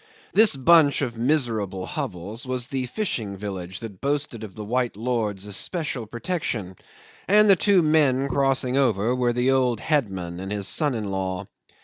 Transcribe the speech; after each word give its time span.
This 0.33 0.55
bunch 0.55 1.03
of 1.03 1.15
miserable 1.15 1.85
hovels 1.85 2.47
was 2.47 2.65
the 2.65 2.87
fishing 2.87 3.37
village 3.37 3.81
that 3.81 4.01
boasted 4.01 4.43
of 4.43 4.55
the 4.55 4.65
white 4.65 4.97
lord's 4.97 5.45
especial 5.45 6.07
protection, 6.07 6.75
and 7.27 7.47
the 7.47 7.55
two 7.55 7.83
men 7.83 8.27
crossing 8.27 8.75
over 8.75 9.15
were 9.15 9.31
the 9.33 9.51
old 9.51 9.79
headman 9.79 10.39
and 10.39 10.51
his 10.51 10.67
son 10.67 10.95
in 10.95 11.11
law. 11.11 11.45